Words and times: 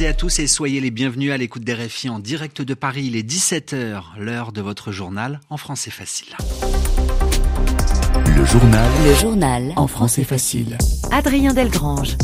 et 0.00 0.06
à 0.06 0.14
tous 0.14 0.38
et 0.38 0.46
soyez 0.46 0.80
les 0.80 0.90
bienvenus 0.90 1.32
à 1.32 1.36
l'écoute 1.36 1.64
des 1.64 1.74
RFI 1.74 2.08
en 2.08 2.18
direct 2.18 2.62
de 2.62 2.72
Paris. 2.72 3.04
Il 3.06 3.16
est 3.16 3.28
17h, 3.28 4.02
l'heure 4.18 4.52
de 4.52 4.62
votre 4.62 4.90
journal 4.90 5.40
en 5.50 5.56
français 5.56 5.90
facile. 5.90 6.34
Le 8.34 8.46
journal. 8.46 8.90
Le 9.04 9.14
journal. 9.14 9.72
En 9.76 9.86
français 9.86 10.24
facile. 10.24 10.78
Adrien 11.10 11.52
Delgrange. 11.52 12.16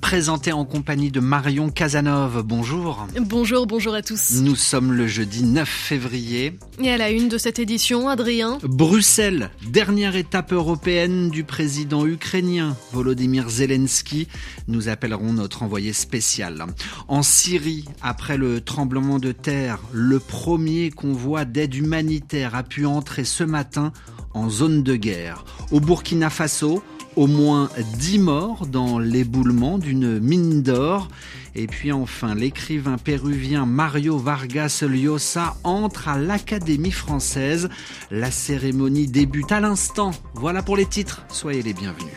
Présenté 0.00 0.52
en 0.52 0.64
compagnie 0.64 1.12
de 1.12 1.20
Marion 1.20 1.70
Casanov. 1.70 2.42
Bonjour. 2.42 3.06
Bonjour, 3.20 3.66
bonjour 3.66 3.94
à 3.94 4.02
tous. 4.02 4.40
Nous 4.42 4.56
sommes 4.56 4.92
le 4.92 5.06
jeudi 5.06 5.44
9 5.44 5.68
février. 5.68 6.58
Et 6.82 6.90
à 6.90 6.96
la 6.96 7.10
une 7.10 7.28
de 7.28 7.38
cette 7.38 7.60
édition, 7.60 8.08
Adrien. 8.08 8.58
Bruxelles, 8.64 9.50
dernière 9.70 10.16
étape 10.16 10.52
européenne 10.52 11.30
du 11.30 11.44
président 11.44 12.06
ukrainien 12.06 12.76
Volodymyr 12.92 13.48
Zelensky. 13.48 14.26
Nous 14.66 14.88
appellerons 14.88 15.32
notre 15.32 15.62
envoyé 15.62 15.92
spécial. 15.92 16.66
En 17.06 17.22
Syrie, 17.22 17.84
après 18.02 18.36
le 18.36 18.60
tremblement 18.60 19.20
de 19.20 19.30
terre, 19.30 19.78
le 19.92 20.18
premier 20.18 20.90
convoi 20.90 21.44
d'aide 21.44 21.74
humanitaire 21.74 22.56
a 22.56 22.64
pu 22.64 22.86
entrer 22.86 23.24
ce 23.24 23.44
matin 23.44 23.92
en 24.36 24.50
zone 24.50 24.82
de 24.82 24.96
guerre. 24.96 25.44
Au 25.72 25.80
Burkina 25.80 26.30
Faso, 26.30 26.82
au 27.16 27.26
moins 27.26 27.70
10 27.98 28.18
morts 28.18 28.66
dans 28.66 28.98
l'éboulement 28.98 29.78
d'une 29.78 30.20
mine 30.20 30.62
d'or. 30.62 31.08
Et 31.54 31.66
puis 31.66 31.90
enfin, 31.90 32.34
l'écrivain 32.34 32.98
péruvien 32.98 33.64
Mario 33.64 34.18
Vargas 34.18 34.84
Llosa 34.86 35.56
entre 35.64 36.08
à 36.08 36.18
l'Académie 36.18 36.90
française. 36.90 37.70
La 38.10 38.30
cérémonie 38.30 39.06
débute 39.06 39.52
à 39.52 39.60
l'instant. 39.60 40.10
Voilà 40.34 40.62
pour 40.62 40.76
les 40.76 40.86
titres. 40.86 41.24
Soyez 41.28 41.62
les 41.62 41.72
bienvenus. 41.72 42.12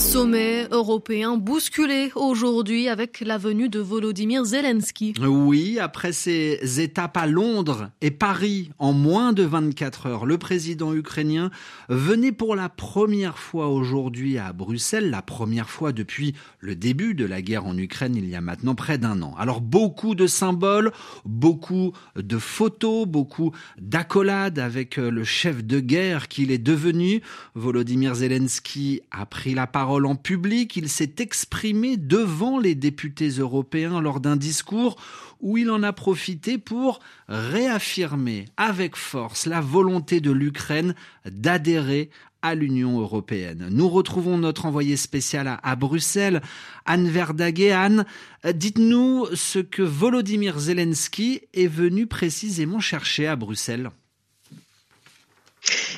Sommet 0.00 0.66
européen 0.70 1.36
bousculé 1.36 2.10
aujourd'hui 2.14 2.88
avec 2.88 3.20
la 3.20 3.36
venue 3.36 3.68
de 3.68 3.80
Volodymyr 3.80 4.46
Zelensky. 4.46 5.12
Oui, 5.20 5.78
après 5.78 6.12
ces 6.12 6.80
étapes 6.80 7.18
à 7.18 7.26
Londres 7.26 7.90
et 8.00 8.10
Paris 8.10 8.70
en 8.78 8.94
moins 8.94 9.34
de 9.34 9.42
24 9.42 10.06
heures, 10.06 10.26
le 10.26 10.38
président 10.38 10.94
ukrainien 10.94 11.50
venait 11.90 12.32
pour 12.32 12.56
la 12.56 12.70
première 12.70 13.38
fois 13.38 13.68
aujourd'hui 13.68 14.38
à 14.38 14.54
Bruxelles, 14.54 15.10
la 15.10 15.20
première 15.20 15.68
fois 15.68 15.92
depuis 15.92 16.34
le 16.60 16.74
début 16.74 17.14
de 17.14 17.26
la 17.26 17.42
guerre 17.42 17.66
en 17.66 17.76
Ukraine 17.76 18.16
il 18.16 18.28
y 18.28 18.34
a 18.34 18.40
maintenant 18.40 18.74
près 18.74 18.96
d'un 18.96 19.20
an. 19.20 19.34
Alors 19.38 19.60
beaucoup 19.60 20.14
de 20.14 20.26
symboles, 20.26 20.92
beaucoup 21.26 21.92
de 22.16 22.38
photos, 22.38 23.06
beaucoup 23.06 23.52
d'accolades 23.78 24.58
avec 24.58 24.96
le 24.96 25.24
chef 25.24 25.62
de 25.62 25.78
guerre 25.78 26.28
qu'il 26.28 26.50
est 26.50 26.58
devenu. 26.58 27.20
Volodymyr 27.54 28.14
Zelensky 28.14 29.02
a 29.10 29.26
pris 29.26 29.54
la 29.54 29.66
parole 29.66 29.89
en 29.90 30.16
public, 30.16 30.76
il 30.76 30.88
s'est 30.88 31.16
exprimé 31.18 31.96
devant 31.96 32.58
les 32.58 32.74
députés 32.74 33.28
européens 33.28 34.00
lors 34.00 34.20
d'un 34.20 34.36
discours 34.36 34.96
où 35.40 35.58
il 35.58 35.70
en 35.70 35.82
a 35.82 35.92
profité 35.92 36.58
pour 36.58 37.00
réaffirmer 37.28 38.46
avec 38.56 38.96
force 38.96 39.46
la 39.46 39.60
volonté 39.60 40.20
de 40.20 40.30
l'Ukraine 40.30 40.94
d'adhérer 41.24 42.10
à 42.42 42.54
l'Union 42.54 43.00
européenne. 43.00 43.68
Nous 43.70 43.88
retrouvons 43.88 44.38
notre 44.38 44.66
envoyé 44.66 44.96
spécial 44.96 45.58
à, 45.62 45.76
Bruxelles, 45.76 46.40
Anne 46.86 47.08
Verdaguet. 47.08 47.72
Anne, 47.72 48.06
dites-nous 48.54 49.26
ce 49.34 49.58
que 49.58 49.82
Volodymyr 49.82 50.58
Zelensky 50.58 51.42
est 51.52 51.66
venu 51.66 52.06
précisément 52.06 52.80
chercher 52.80 53.26
à 53.26 53.36
Bruxelles. 53.36 53.90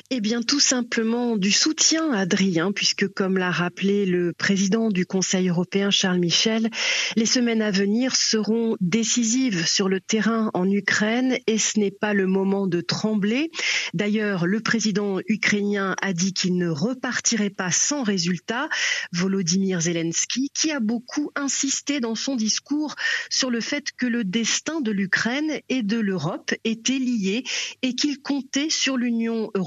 Eh 0.09 0.21
bien, 0.21 0.43
tout 0.43 0.59
simplement 0.59 1.37
du 1.37 1.51
soutien 1.51 2.11
Adrien, 2.11 2.71
puisque 2.71 3.07
comme 3.07 3.37
l'a 3.37 3.49
rappelé 3.49 4.05
le 4.05 4.31
président 4.31 4.89
du 4.89 5.05
Conseil 5.05 5.49
européen, 5.49 5.89
Charles 5.89 6.19
Michel, 6.19 6.69
les 7.15 7.25
semaines 7.25 7.61
à 7.61 7.71
venir 7.71 8.15
seront 8.15 8.77
décisives 8.79 9.65
sur 9.65 9.89
le 9.89 9.99
terrain 9.99 10.51
en 10.53 10.69
Ukraine 10.69 11.37
et 11.47 11.57
ce 11.57 11.79
n'est 11.79 11.91
pas 11.91 12.13
le 12.13 12.27
moment 12.27 12.67
de 12.67 12.81
trembler. 12.81 13.49
D'ailleurs, 13.93 14.45
le 14.45 14.59
président 14.59 15.19
ukrainien 15.27 15.95
a 16.01 16.13
dit 16.13 16.33
qu'il 16.33 16.57
ne 16.57 16.69
repartirait 16.69 17.49
pas 17.49 17.71
sans 17.71 18.03
résultat. 18.03 18.69
Volodymyr 19.13 19.81
Zelensky, 19.81 20.49
qui 20.53 20.71
a 20.71 20.79
beaucoup 20.79 21.31
insisté 21.35 21.99
dans 21.99 22.15
son 22.15 22.35
discours 22.35 22.95
sur 23.29 23.49
le 23.49 23.61
fait 23.61 23.91
que 23.97 24.05
le 24.05 24.23
destin 24.23 24.81
de 24.81 24.91
l'Ukraine 24.91 25.59
et 25.69 25.81
de 25.81 25.97
l'Europe 25.97 26.53
était 26.63 26.99
lié 26.99 27.43
et 27.81 27.95
qu'il 27.95 28.21
comptait 28.21 28.69
sur 28.69 28.97
l'Union 28.97 29.49
européenne 29.55 29.62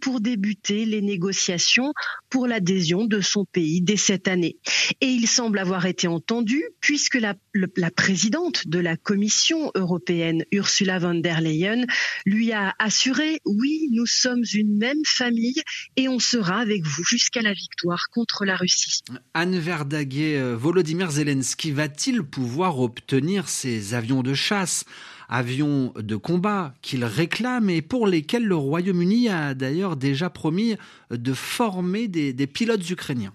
pour 0.00 0.20
débuter 0.20 0.84
les 0.84 1.02
négociations 1.02 1.92
pour 2.30 2.46
l'adhésion 2.46 3.04
de 3.04 3.20
son 3.20 3.44
pays 3.44 3.82
dès 3.82 3.96
cette 3.96 4.28
année. 4.28 4.56
Et 5.00 5.06
il 5.06 5.26
semble 5.26 5.58
avoir 5.58 5.86
été 5.86 6.08
entendu 6.08 6.62
puisque 6.80 7.16
la, 7.16 7.34
la 7.76 7.90
présidente 7.90 8.68
de 8.68 8.78
la 8.78 8.96
Commission 8.96 9.70
européenne, 9.74 10.44
Ursula 10.52 10.98
von 10.98 11.14
der 11.14 11.40
Leyen, 11.40 11.84
lui 12.24 12.52
a 12.52 12.74
assuré 12.78 13.40
oui, 13.44 13.88
nous 13.92 14.06
sommes 14.06 14.44
une 14.54 14.78
même 14.78 15.04
famille 15.04 15.60
et 15.96 16.08
on 16.08 16.18
sera 16.18 16.58
avec 16.60 16.84
vous 16.84 17.04
jusqu'à 17.04 17.42
la 17.42 17.52
victoire 17.52 18.08
contre 18.10 18.44
la 18.44 18.56
Russie. 18.56 19.02
Anne 19.34 19.58
Verdaguet, 19.58 20.36
euh, 20.38 20.56
Volodymyr 20.56 21.10
Zelensky 21.10 21.72
va-t-il 21.72 22.22
pouvoir 22.22 22.80
obtenir 22.80 23.48
ses 23.48 23.94
avions 23.94 24.22
de 24.22 24.34
chasse? 24.34 24.84
Avions 25.28 25.92
de 25.96 26.16
combat 26.16 26.74
qu'il 26.82 27.04
réclame 27.04 27.70
et 27.70 27.82
pour 27.82 28.06
lesquels 28.06 28.44
le 28.44 28.56
Royaume-Uni 28.56 29.28
a 29.28 29.54
d'ailleurs 29.54 29.96
déjà 29.96 30.30
promis 30.30 30.76
de 31.10 31.32
former 31.32 32.08
des, 32.08 32.32
des 32.32 32.46
pilotes 32.46 32.88
ukrainiens. 32.88 33.32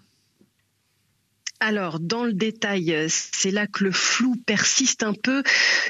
Alors, 1.60 2.00
dans 2.00 2.24
le 2.24 2.34
détail, 2.34 2.94
euh, 2.94 3.08
c'est 3.10 3.50
là 3.50 3.66
que 3.66 3.84
le 3.84 3.92
flou 3.92 4.36
persiste 4.46 5.02
un 5.02 5.14
peu. 5.14 5.42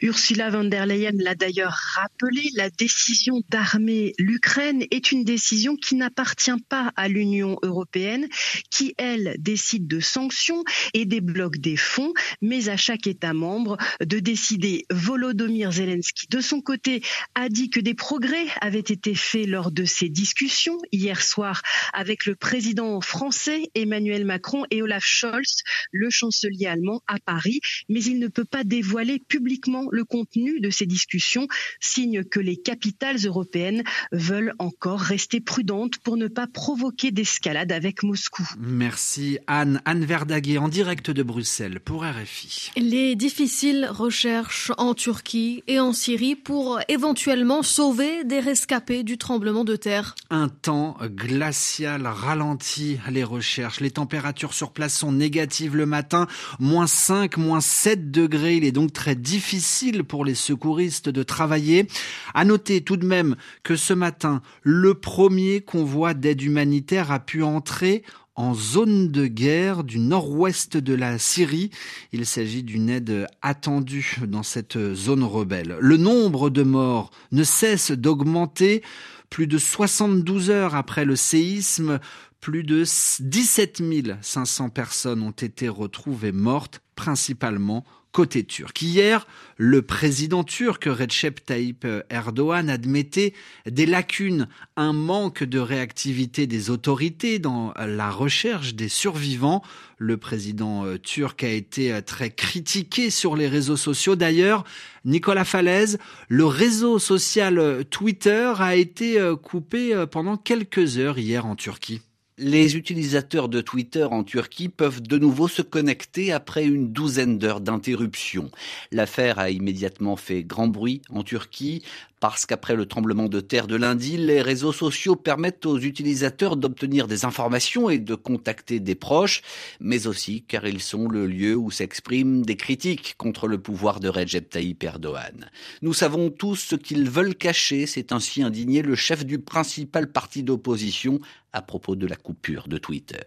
Ursula 0.01 0.49
von 0.49 0.63
der 0.63 0.85
Leyen 0.85 1.11
l'a 1.17 1.35
d'ailleurs 1.35 1.77
rappelé, 1.95 2.49
la 2.55 2.69
décision 2.69 3.41
d'armer 3.49 4.13
l'Ukraine 4.17 4.85
est 4.91 5.11
une 5.11 5.25
décision 5.25 5.75
qui 5.75 5.95
n'appartient 5.95 6.51
pas 6.69 6.93
à 6.95 7.09
l'Union 7.09 7.57
européenne, 7.63 8.29
qui, 8.71 8.95
elle, 8.97 9.35
décide 9.39 9.87
de 9.87 9.99
sanctions 9.99 10.63
et 10.93 11.03
débloque 11.03 11.57
des 11.57 11.75
fonds, 11.75 12.13
mais 12.41 12.69
à 12.69 12.77
chaque 12.77 13.05
État 13.05 13.33
membre 13.33 13.77
de 13.99 14.19
décider. 14.19 14.85
Volodymyr 14.89 15.73
Zelensky, 15.73 16.27
de 16.29 16.39
son 16.39 16.61
côté, 16.61 17.01
a 17.35 17.49
dit 17.49 17.69
que 17.69 17.81
des 17.81 17.93
progrès 17.93 18.45
avaient 18.61 18.79
été 18.79 19.15
faits 19.15 19.47
lors 19.47 19.71
de 19.71 19.83
ces 19.83 20.07
discussions 20.07 20.77
hier 20.93 21.21
soir 21.21 21.61
avec 21.91 22.25
le 22.25 22.35
président 22.35 23.01
français 23.01 23.69
Emmanuel 23.75 24.23
Macron 24.23 24.63
et 24.71 24.81
Olaf 24.81 25.03
Scholz 25.03 25.56
le 25.91 26.09
chancelier 26.09 26.67
allemand 26.67 27.01
à 27.07 27.19
Paris, 27.19 27.59
mais 27.89 28.03
il 28.03 28.19
ne 28.19 28.27
peut 28.27 28.45
pas 28.45 28.63
dévoiler 28.63 29.19
publiquement 29.19 29.85
le 29.91 30.03
contenu 30.03 30.59
de 30.59 30.69
ces 30.69 30.85
discussions, 30.85 31.47
signe 31.79 32.23
que 32.23 32.39
les 32.39 32.57
capitales 32.57 33.17
européennes 33.25 33.83
veulent 34.11 34.53
encore 34.59 34.99
rester 34.99 35.39
prudentes 35.39 35.97
pour 35.99 36.17
ne 36.17 36.27
pas 36.27 36.47
provoquer 36.47 37.11
d'escalade 37.11 37.71
avec 37.71 38.03
Moscou. 38.03 38.47
Merci 38.59 39.39
Anne. 39.47 39.81
Anne 39.85 40.05
Verdaguet 40.05 40.57
en 40.57 40.67
direct 40.67 41.11
de 41.11 41.23
Bruxelles 41.23 41.79
pour 41.79 42.03
RFI. 42.03 42.71
Les 42.77 43.15
difficiles 43.15 43.87
recherches 43.89 44.71
en 44.77 44.93
Turquie 44.93 45.63
et 45.67 45.79
en 45.79 45.93
Syrie 45.93 46.35
pour 46.35 46.79
éventuellement 46.87 47.63
sauver 47.63 48.23
des 48.23 48.39
rescapés 48.39 49.03
du 49.03 49.17
tremblement 49.17 49.63
de 49.63 49.75
terre. 49.75 50.15
Un 50.29 50.49
temps 50.49 50.97
glacial 51.03 52.05
ralentit 52.05 52.99
les 53.09 53.23
recherches. 53.23 53.79
Les 53.79 53.91
températures 53.91 54.53
sur 54.53 54.71
place 54.71 54.97
sont 54.97 55.11
négatives 55.11 55.46
le 55.73 55.85
matin, 55.85 56.27
moins 56.59 56.87
5, 56.87 57.37
moins 57.37 57.61
7 57.61 58.11
degrés. 58.11 58.57
Il 58.57 58.65
est 58.65 58.71
donc 58.71 58.93
très 58.93 59.15
difficile 59.15 60.03
pour 60.03 60.25
les 60.25 60.35
secouristes 60.35 61.09
de 61.09 61.23
travailler. 61.23 61.87
À 62.33 62.45
noter 62.45 62.81
tout 62.81 62.97
de 62.97 63.05
même 63.05 63.35
que 63.63 63.75
ce 63.75 63.93
matin, 63.93 64.41
le 64.63 64.93
premier 64.93 65.61
convoi 65.61 66.13
d'aide 66.13 66.41
humanitaire 66.41 67.11
a 67.11 67.19
pu 67.19 67.43
entrer 67.43 68.03
en 68.35 68.53
zone 68.53 69.09
de 69.11 69.25
guerre 69.25 69.83
du 69.83 69.99
nord-ouest 69.99 70.77
de 70.77 70.93
la 70.93 71.17
Syrie. 71.17 71.71
Il 72.13 72.25
s'agit 72.25 72.63
d'une 72.63 72.89
aide 72.89 73.27
attendue 73.41 74.17
dans 74.27 74.43
cette 74.43 74.93
zone 74.93 75.23
rebelle. 75.23 75.75
Le 75.79 75.97
nombre 75.97 76.51
de 76.51 76.61
morts 76.63 77.09
ne 77.31 77.43
cesse 77.43 77.91
d'augmenter. 77.91 78.83
Plus 79.29 79.47
de 79.47 79.57
72 79.57 80.51
heures 80.51 80.75
après 80.75 81.03
le 81.03 81.17
séisme, 81.17 81.99
plus 82.39 82.63
de 82.63 82.83
17 83.19 83.81
500 84.21 84.69
personnes 84.69 85.21
ont 85.21 85.31
été 85.31 85.69
retrouvées 85.69 86.31
mortes, 86.31 86.81
principalement 86.95 87.85
côté 88.17 88.43
turc. 88.43 88.81
Hier, 88.81 89.27
le 89.57 89.83
président 89.83 90.43
turc 90.43 90.85
Recep 90.85 91.45
Tayyip 91.45 91.85
Erdogan 92.09 92.67
admettait 92.67 93.33
des 93.67 93.85
lacunes, 93.85 94.47
un 94.75 94.91
manque 94.91 95.43
de 95.43 95.59
réactivité 95.59 96.47
des 96.47 96.71
autorités 96.71 97.37
dans 97.37 97.73
la 97.77 98.09
recherche 98.09 98.73
des 98.73 98.89
survivants. 98.89 99.61
Le 99.99 100.17
président 100.17 100.83
euh, 100.83 100.97
turc 100.97 101.43
a 101.43 101.49
été 101.49 101.93
euh, 101.93 102.01
très 102.01 102.31
critiqué 102.31 103.11
sur 103.11 103.35
les 103.35 103.47
réseaux 103.47 103.77
sociaux. 103.77 104.15
D'ailleurs, 104.15 104.63
Nicolas 105.05 105.45
Falaise, 105.45 105.99
le 106.27 106.45
réseau 106.45 106.97
social 106.97 107.59
euh, 107.59 107.83
Twitter 107.83 108.51
a 108.57 108.75
été 108.75 109.19
coupé 109.43 110.05
pendant 110.09 110.37
quelques 110.37 110.97
heures 110.97 111.19
hier 111.19 111.45
en 111.45 111.55
Turquie. 111.55 112.01
Les 112.39 112.77
utilisateurs 112.77 113.49
de 113.49 113.61
Twitter 113.61 114.03
en 114.03 114.23
Turquie 114.23 114.69
peuvent 114.69 115.01
de 115.01 115.17
nouveau 115.17 115.47
se 115.47 115.63
connecter 115.63 116.31
après 116.31 116.65
une 116.65 116.93
douzaine 116.93 117.39
d'heures 117.39 117.61
d'interruption. 117.61 118.51
L'affaire 118.91 119.39
a 119.39 119.49
immédiatement 119.49 120.15
fait 120.15 120.43
grand 120.43 120.67
bruit 120.67 121.01
en 121.09 121.23
Turquie 121.23 121.81
parce 122.19 122.45
qu'après 122.45 122.75
le 122.75 122.85
tremblement 122.85 123.27
de 123.27 123.39
terre 123.39 123.67
de 123.67 123.75
lundi, 123.75 124.17
les 124.17 124.41
réseaux 124.41 124.71
sociaux 124.71 125.15
permettent 125.15 125.65
aux 125.65 125.77
utilisateurs 125.77 126.57
d'obtenir 126.57 127.07
des 127.07 127.25
informations 127.25 127.89
et 127.89 127.99
de 127.99 128.15
contacter 128.15 128.79
des 128.79 128.95
proches, 128.95 129.41
mais 129.79 130.07
aussi 130.07 130.43
car 130.47 130.65
ils 130.65 130.81
sont 130.81 131.07
le 131.07 131.27
lieu 131.27 131.55
où 131.55 131.69
s'expriment 131.69 132.43
des 132.43 132.55
critiques 132.55 133.15
contre 133.17 133.47
le 133.47 133.59
pouvoir 133.59 133.99
de 133.99 134.09
Recep 134.09 134.49
Tayyip 134.49 134.83
Erdogan. 134.83 135.49
Nous 135.81 135.93
savons 135.93 136.29
tous 136.29 136.55
ce 136.55 136.75
qu'ils 136.75 137.09
veulent 137.09 137.35
cacher, 137.35 137.85
c'est 137.85 138.11
ainsi 138.11 138.41
indigné 138.41 138.81
le 138.81 138.95
chef 138.95 139.25
du 139.25 139.39
principal 139.39 140.11
parti 140.11 140.43
d'opposition 140.43 141.19
à 141.53 141.61
propos 141.61 141.95
de 141.95 142.05
la 142.05 142.15
coupure 142.15 142.67
de 142.67 142.77
Twitter. 142.77 143.23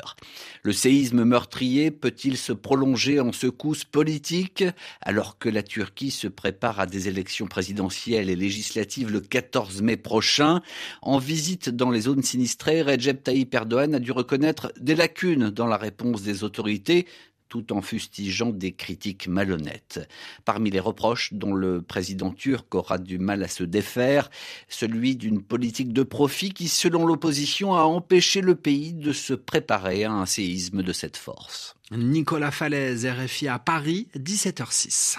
Le 0.62 0.72
séisme 0.72 1.24
meurtrier 1.24 1.90
peut-il 1.90 2.36
se 2.36 2.52
prolonger 2.52 3.18
en 3.18 3.32
secousses 3.32 3.84
politiques 3.84 4.64
alors 5.00 5.38
que 5.38 5.48
la 5.48 5.62
Turquie 5.62 6.10
se 6.10 6.28
prépare 6.28 6.78
à 6.78 6.86
des 6.86 7.08
élections 7.08 7.46
présidentielles 7.46 8.30
et 8.30 8.36
législatives 8.36 8.79
le 9.08 9.20
14 9.20 9.82
mai 9.82 9.96
prochain 9.96 10.60
En 11.02 11.18
visite 11.18 11.68
dans 11.68 11.90
les 11.90 12.02
zones 12.02 12.22
sinistrées, 12.22 12.82
Recep 12.82 13.22
Tayyip 13.22 13.54
Erdogan 13.54 13.94
a 13.94 13.98
dû 13.98 14.12
reconnaître 14.12 14.72
des 14.80 14.94
lacunes 14.94 15.50
dans 15.50 15.66
la 15.66 15.76
réponse 15.76 16.22
des 16.22 16.44
autorités 16.44 17.06
tout 17.50 17.72
en 17.72 17.82
fustigeant 17.82 18.50
des 18.50 18.72
critiques 18.72 19.26
malhonnêtes. 19.26 20.08
Parmi 20.44 20.70
les 20.70 20.80
reproches 20.80 21.34
dont 21.34 21.52
le 21.52 21.82
président 21.82 22.30
turc 22.30 22.72
aura 22.74 22.96
du 22.96 23.18
mal 23.18 23.42
à 23.42 23.48
se 23.48 23.64
défaire, 23.64 24.30
celui 24.68 25.16
d'une 25.16 25.42
politique 25.42 25.92
de 25.92 26.04
profit 26.04 26.50
qui, 26.50 26.68
selon 26.68 27.04
l'opposition, 27.04 27.74
a 27.74 27.82
empêché 27.82 28.40
le 28.40 28.54
pays 28.54 28.94
de 28.94 29.12
se 29.12 29.34
préparer 29.34 30.04
à 30.04 30.12
un 30.12 30.26
séisme 30.26 30.82
de 30.82 30.92
cette 30.92 31.16
force. 31.16 31.74
Nicolas 31.90 32.52
Falaise, 32.52 33.04
RFI 33.04 33.48
à 33.48 33.58
Paris, 33.58 34.06
17h06. 34.16 35.18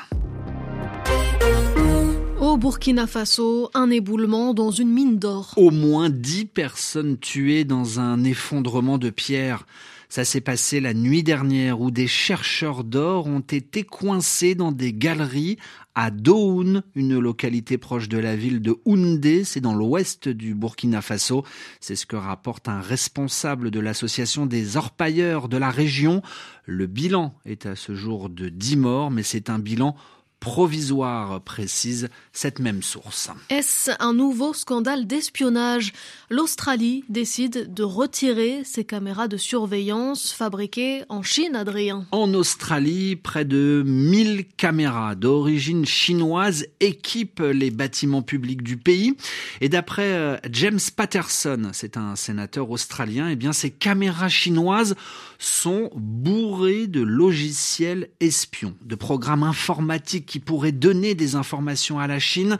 Burkina 2.62 3.08
Faso, 3.08 3.72
un 3.74 3.90
éboulement 3.90 4.54
dans 4.54 4.70
une 4.70 4.92
mine 4.92 5.18
d'or. 5.18 5.56
Au 5.58 5.72
moins 5.72 6.12
dix 6.12 6.46
personnes 6.46 7.18
tuées 7.18 7.64
dans 7.64 8.00
un 8.00 8.24
effondrement 8.24 9.00
de 9.00 9.10
pierres. 9.10 9.66
Ça 10.10 10.26
s'est 10.26 10.42
passé 10.42 10.80
la 10.80 10.94
nuit 10.94 11.24
dernière 11.24 11.82
où 11.82 11.90
des 11.90 12.06
chercheurs 12.06 12.84
d'or 12.84 13.26
ont 13.26 13.40
été 13.40 13.84
coincés 13.84 14.54
dans 14.54 14.72
des 14.72 14.94
galeries 14.94 15.58
à 15.96 16.12
Doun, 16.12 16.84
une 16.94 17.18
localité 17.18 17.80
proche 17.80 18.10
de 18.10 18.20
la 18.20 18.36
ville 18.36 18.62
de 18.62 18.78
Houndé, 18.86 19.44
c'est 19.44 19.60
dans 19.60 19.74
l'ouest 19.74 20.30
du 20.30 20.54
Burkina 20.54 21.02
Faso. 21.02 21.44
C'est 21.80 21.96
ce 21.96 22.06
que 22.06 22.16
rapporte 22.16 22.70
un 22.70 22.80
responsable 22.80 23.72
de 23.72 23.80
l'association 23.80 24.46
des 24.46 24.78
orpailleurs 24.78 25.50
de 25.50 25.58
la 25.58 25.72
région. 25.72 26.22
Le 26.68 26.86
bilan 26.86 27.34
est 27.44 27.66
à 27.66 27.76
ce 27.76 27.96
jour 27.96 28.30
de 28.30 28.50
10 28.50 28.78
morts, 28.78 29.10
mais 29.10 29.24
c'est 29.24 29.50
un 29.50 29.58
bilan 29.58 29.96
provisoire, 30.42 31.40
précise 31.40 32.10
cette 32.34 32.60
même 32.60 32.82
source. 32.82 33.30
Est-ce 33.50 33.92
un 34.00 34.14
nouveau 34.14 34.54
scandale 34.54 35.06
d'espionnage? 35.06 35.94
L'Australie 36.30 37.06
décide 37.10 37.74
de 37.74 37.84
retirer 37.84 38.64
ses 38.66 38.84
caméras 38.84 39.28
de 39.28 39.38
surveillance 39.38 40.34
fabriquées 40.34 41.04
en 41.10 41.22
Chine, 41.22 41.56
Adrien. 41.56 42.08
En 42.12 42.34
Australie, 42.34 43.16
près 43.16 43.46
de 43.46 43.84
1000 43.86 44.46
caméras 44.58 45.14
d'origine 45.14 45.86
chinoise 45.86 46.66
équipent 46.80 47.44
les 47.54 47.70
bâtiments 47.70 48.24
publics 48.24 48.64
du 48.64 48.78
pays. 48.78 49.16
Et 49.62 49.70
d'après 49.70 50.14
euh, 50.14 50.38
James 50.52 50.80
Patterson, 50.96 51.70
c'est 51.72 51.98
un 51.98 52.16
sénateur 52.16 52.72
australien, 52.72 53.30
et 53.30 53.34
eh 53.34 53.36
bien 53.36 53.54
ces 53.54 53.70
caméras 53.70 54.30
chinoises 54.30 54.96
sont 55.38 55.92
bourrées 55.96 56.88
de 56.88 57.02
logiciels 57.02 58.10
espions, 58.20 58.76
de 58.82 58.96
programmes 58.96 59.44
informatiques 59.44 60.31
qui 60.32 60.40
pourrait 60.40 60.72
donner 60.72 61.14
des 61.14 61.36
informations 61.36 62.00
à 62.00 62.08
la 62.08 62.18
Chine 62.18 62.58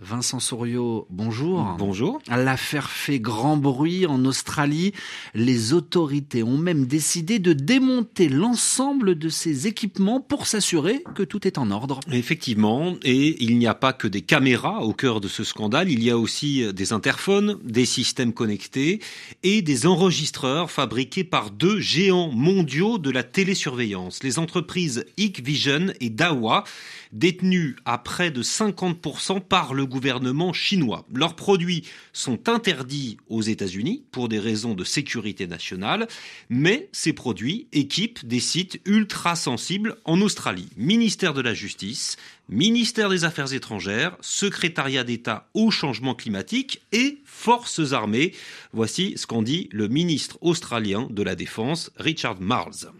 Vincent 0.00 0.40
Souriau, 0.40 1.06
bonjour. 1.08 1.76
Bonjour. 1.78 2.20
L'affaire 2.28 2.90
fait 2.90 3.20
grand 3.20 3.56
bruit 3.56 4.06
en 4.06 4.24
Australie. 4.24 4.92
Les 5.34 5.72
autorités 5.72 6.42
ont 6.42 6.58
même 6.58 6.86
décidé 6.86 7.38
de 7.38 7.52
démonter 7.52 8.28
l'ensemble 8.28 9.16
de 9.16 9.28
ces 9.28 9.68
équipements 9.68 10.20
pour 10.20 10.48
s'assurer 10.48 11.04
que 11.14 11.22
tout 11.22 11.46
est 11.46 11.58
en 11.58 11.70
ordre. 11.70 12.00
Effectivement, 12.10 12.96
et 13.04 13.40
il 13.44 13.56
n'y 13.56 13.68
a 13.68 13.74
pas 13.76 13.92
que 13.92 14.08
des 14.08 14.22
caméras 14.22 14.82
au 14.82 14.94
cœur 14.94 15.20
de 15.20 15.28
ce 15.28 15.44
scandale, 15.44 15.88
il 15.88 16.02
y 16.02 16.10
a 16.10 16.18
aussi 16.18 16.72
des 16.72 16.92
interphones, 16.92 17.60
des 17.62 17.86
systèmes 17.86 18.32
connectés 18.32 19.00
et 19.44 19.62
des 19.62 19.86
enregistreurs 19.86 20.72
fabriqués 20.72 21.24
par 21.24 21.52
deux 21.52 21.78
géants 21.78 22.32
mondiaux 22.32 22.98
de 22.98 23.12
la 23.12 23.22
télésurveillance, 23.22 24.24
les 24.24 24.40
entreprises 24.40 25.04
Hikvision 25.18 25.92
et 26.00 26.10
Dahua, 26.10 26.64
détenues 27.12 27.76
à 27.84 27.98
près 27.98 28.32
de 28.32 28.42
50% 28.42 29.40
par 29.40 29.72
le 29.72 29.83
gouvernement 29.86 30.52
chinois. 30.52 31.06
Leurs 31.14 31.36
produits 31.36 31.84
sont 32.12 32.48
interdits 32.48 33.16
aux 33.28 33.42
États-Unis 33.42 34.04
pour 34.10 34.28
des 34.28 34.38
raisons 34.38 34.74
de 34.74 34.84
sécurité 34.84 35.46
nationale, 35.46 36.08
mais 36.48 36.88
ces 36.92 37.12
produits 37.12 37.66
équipent 37.72 38.26
des 38.26 38.40
sites 38.40 38.80
ultra 38.84 39.36
sensibles 39.36 39.96
en 40.04 40.20
Australie. 40.20 40.68
Ministère 40.76 41.34
de 41.34 41.40
la 41.40 41.54
Justice, 41.54 42.16
ministère 42.48 43.08
des 43.08 43.24
Affaires 43.24 43.52
étrangères, 43.52 44.16
secrétariat 44.20 45.04
d'État 45.04 45.48
au 45.54 45.70
changement 45.70 46.14
climatique 46.14 46.82
et 46.92 47.18
forces 47.24 47.92
armées. 47.92 48.32
Voici 48.72 49.14
ce 49.16 49.26
qu'en 49.26 49.42
dit 49.42 49.68
le 49.72 49.88
ministre 49.88 50.38
australien 50.40 51.08
de 51.10 51.22
la 51.22 51.34
Défense, 51.34 51.90
Richard 51.96 52.40
Marles. 52.40 52.90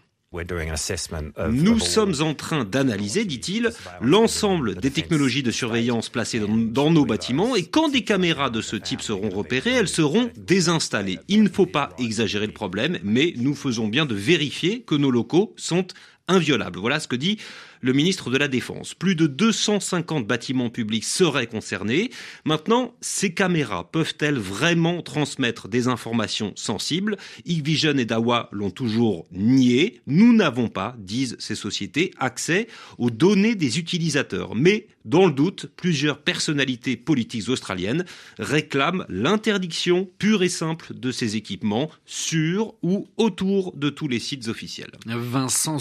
Nous 1.49 1.79
sommes 1.79 2.15
en 2.21 2.33
train 2.33 2.65
d'analyser, 2.65 3.25
dit-il, 3.25 3.71
l'ensemble 4.01 4.75
des 4.75 4.91
technologies 4.91 5.43
de 5.43 5.51
surveillance 5.51 6.09
placées 6.09 6.39
dans, 6.39 6.91
nos 6.91 7.05
bâtiments 7.05 7.55
et 7.55 7.63
quand 7.63 7.89
des 7.89 8.03
caméras 8.03 8.49
de 8.49 8.61
ce 8.61 8.75
type 8.75 9.01
seront 9.01 9.29
repérées, 9.29 9.71
elles 9.71 9.87
seront 9.87 10.29
désinstallées. 10.37 11.19
Il 11.27 11.43
ne 11.43 11.49
faut 11.49 11.65
pas 11.65 11.89
exagérer 11.97 12.47
le 12.47 12.53
problème, 12.53 12.99
mais 13.03 13.33
nous 13.37 13.55
faisons 13.55 13.87
bien 13.87 14.05
de 14.05 14.15
vérifier 14.15 14.81
que 14.81 14.95
nos 14.95 15.11
locaux 15.11 15.53
sont 15.57 15.87
inviolables. 16.27 16.79
Voilà 16.79 16.99
ce 16.99 17.07
que 17.07 17.15
dit 17.15 17.37
le 17.81 17.93
ministre 17.93 18.29
de 18.29 18.37
la 18.37 18.47
Défense. 18.47 18.93
Plus 18.93 19.15
de 19.15 19.27
250 19.27 20.27
bâtiments 20.27 20.69
publics 20.69 21.03
seraient 21.03 21.47
concernés. 21.47 22.11
Maintenant, 22.45 22.95
ces 23.01 23.33
caméras 23.33 23.91
peuvent-elles 23.91 24.37
vraiment 24.37 25.01
transmettre 25.01 25.67
des 25.67 25.87
informations 25.87 26.53
sensibles? 26.55 27.17
Hikvision 27.45 27.97
et 27.97 28.05
Dawa 28.05 28.49
l'ont 28.51 28.71
toujours 28.71 29.25
nié. 29.31 30.01
Nous 30.07 30.33
n'avons 30.33 30.67
pas, 30.67 30.95
disent 30.99 31.35
ces 31.39 31.55
sociétés, 31.55 32.11
accès 32.17 32.67
aux 32.97 33.09
données 33.09 33.55
des 33.55 33.79
utilisateurs. 33.79 34.55
Mais, 34.55 34.87
dans 35.05 35.25
le 35.25 35.33
doute, 35.33 35.67
plusieurs 35.75 36.19
personnalités 36.19 36.97
politiques 36.97 37.49
australiennes 37.49 38.05
réclament 38.39 39.05
l'interdiction 39.09 40.09
pure 40.17 40.43
et 40.43 40.49
simple 40.49 40.93
de 40.93 41.11
ces 41.11 41.35
équipements 41.35 41.89
sur 42.05 42.73
ou 42.81 43.07
autour 43.17 43.75
de 43.75 43.89
tous 43.89 44.07
les 44.07 44.19
sites 44.19 44.47
officiels. 44.47 44.91
Vincent 45.05 45.79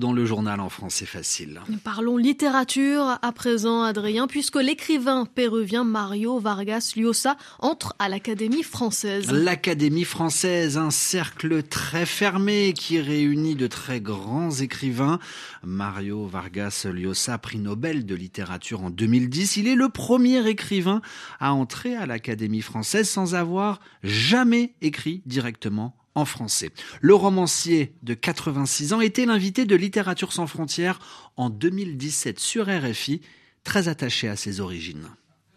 dans 0.00 0.12
le 0.12 0.24
journal 0.24 0.60
en 0.60 0.68
français. 0.68 1.06
Parlons 1.84 2.16
littérature 2.16 3.18
à 3.20 3.32
présent, 3.32 3.82
Adrien, 3.82 4.26
puisque 4.26 4.56
l'écrivain 4.56 5.26
péruvien 5.26 5.84
Mario 5.84 6.38
Vargas 6.38 6.94
Llosa 6.96 7.36
entre 7.58 7.94
à 7.98 8.08
l'Académie 8.08 8.62
française. 8.62 9.30
L'Académie 9.30 10.04
française, 10.04 10.78
un 10.78 10.90
cercle 10.90 11.62
très 11.62 12.06
fermé 12.06 12.72
qui 12.72 13.00
réunit 13.00 13.56
de 13.56 13.66
très 13.66 14.00
grands 14.00 14.50
écrivains. 14.50 15.18
Mario 15.62 16.26
Vargas 16.26 16.86
Llosa, 16.90 17.36
prix 17.38 17.58
Nobel 17.58 18.06
de 18.06 18.14
littérature 18.14 18.82
en 18.82 18.90
2010, 18.90 19.56
il 19.58 19.68
est 19.68 19.74
le 19.74 19.88
premier 19.88 20.46
écrivain 20.48 21.02
à 21.40 21.52
entrer 21.52 21.94
à 21.94 22.06
l'Académie 22.06 22.62
française 22.62 23.08
sans 23.08 23.34
avoir 23.34 23.80
jamais 24.02 24.74
écrit 24.80 25.22
directement 25.26 25.97
en 26.18 26.24
français. 26.24 26.70
Le 27.00 27.14
romancier 27.14 27.92
de 28.02 28.14
86 28.14 28.92
ans 28.92 29.00
était 29.00 29.26
l'invité 29.26 29.64
de 29.64 29.76
Littérature 29.76 30.32
sans 30.32 30.46
frontières 30.46 30.98
en 31.36 31.50
2017 31.50 32.38
sur 32.38 32.66
RFI, 32.66 33.20
très 33.64 33.88
attaché 33.88 34.28
à 34.28 34.36
ses 34.36 34.60
origines. 34.60 35.08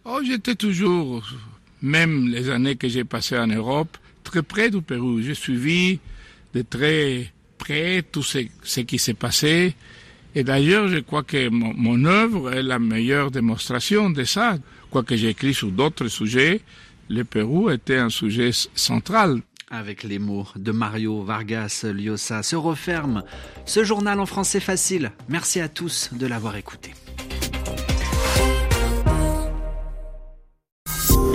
Oh, 0.05 0.19
j'étais 0.23 0.55
toujours, 0.55 1.23
même 1.81 2.27
les 2.27 2.49
années 2.49 2.75
que 2.75 2.87
j'ai 2.87 3.03
passées 3.03 3.37
en 3.37 3.47
Europe, 3.47 3.97
très 4.23 4.43
près 4.43 4.69
du 4.69 4.81
Pérou. 4.81 5.21
J'ai 5.21 5.35
suivi 5.35 5.99
de 6.53 6.61
très 6.61 7.31
près 7.57 8.01
tout 8.03 8.23
ce, 8.23 8.79
qui 8.81 8.99
s'est 8.99 9.13
passé. 9.13 9.75
Et 10.33 10.43
d'ailleurs, 10.43 10.87
je 10.87 10.99
crois 10.99 11.23
que 11.23 11.49
mon, 11.49 11.73
mon, 11.73 12.05
œuvre 12.05 12.53
est 12.53 12.63
la 12.63 12.79
meilleure 12.79 13.31
démonstration 13.31 14.09
de 14.09 14.23
ça. 14.23 14.57
Quoique 14.89 15.15
j'ai 15.15 15.29
écrit 15.29 15.53
sur 15.53 15.69
d'autres 15.71 16.07
sujets, 16.07 16.61
le 17.09 17.23
Pérou 17.23 17.69
était 17.69 17.97
un 17.97 18.09
sujet 18.09 18.51
central. 18.73 19.41
Avec 19.71 20.03
les 20.03 20.19
mots 20.19 20.47
de 20.57 20.73
Mario 20.73 21.23
Vargas 21.23 21.85
Llosa 21.85 22.43
se 22.43 22.57
referme 22.57 23.23
ce 23.65 23.85
journal 23.85 24.19
en 24.19 24.25
français 24.25 24.59
facile. 24.59 25.13
Merci 25.29 25.61
à 25.61 25.69
tous 25.69 26.09
de 26.11 26.27
l'avoir 26.27 26.57
écouté. 26.57 26.91